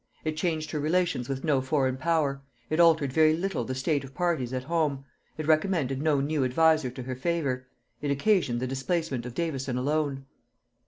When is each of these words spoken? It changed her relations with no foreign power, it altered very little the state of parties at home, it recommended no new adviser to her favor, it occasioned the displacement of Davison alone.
It 0.25 0.35
changed 0.35 0.71
her 0.71 0.79
relations 0.79 1.29
with 1.29 1.43
no 1.43 1.61
foreign 1.61 1.95
power, 1.95 2.41
it 2.71 2.79
altered 2.79 3.13
very 3.13 3.35
little 3.35 3.63
the 3.65 3.75
state 3.75 4.03
of 4.03 4.15
parties 4.15 4.51
at 4.51 4.63
home, 4.63 5.05
it 5.37 5.45
recommended 5.45 6.01
no 6.01 6.19
new 6.21 6.43
adviser 6.43 6.89
to 6.89 7.03
her 7.03 7.15
favor, 7.15 7.67
it 8.01 8.09
occasioned 8.09 8.61
the 8.61 8.65
displacement 8.65 9.27
of 9.27 9.35
Davison 9.35 9.77
alone. 9.77 10.25